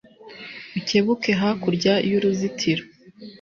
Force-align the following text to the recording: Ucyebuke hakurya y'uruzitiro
Ucyebuke 0.77 1.29
hakurya 1.39 1.93
y'uruzitiro 2.09 2.83